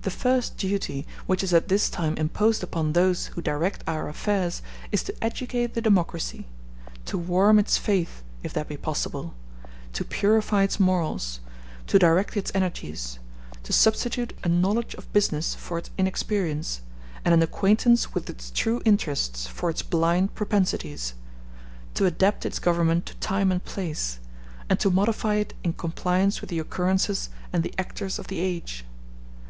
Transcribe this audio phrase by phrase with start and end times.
[0.00, 4.62] The first duty which is at this time imposed upon those who direct our affairs
[4.90, 6.46] is to educate the democracy;
[7.04, 9.34] to warm its faith, if that be possible;
[9.92, 11.40] to purify its morals;
[11.88, 13.18] to direct its energies;
[13.64, 16.80] to substitute a knowledge of business for its inexperience,
[17.22, 21.12] and an acquaintance with its true interests for its blind propensities;
[21.92, 24.20] to adapt its government to time and place,
[24.70, 28.86] and to modify it in compliance with the occurrences and the actors of the age.